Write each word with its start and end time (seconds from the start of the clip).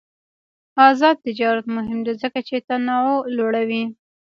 آزاد 0.87 1.15
تجارت 1.25 1.65
مهم 1.75 1.99
دی 2.05 2.13
ځکه 2.21 2.39
چې 2.47 2.55
تنوع 2.67 3.19
لوړوی. 3.37 3.83